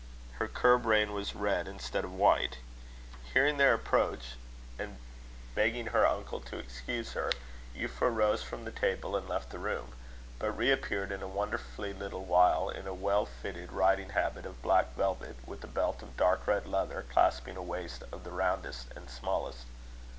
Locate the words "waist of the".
17.61-18.31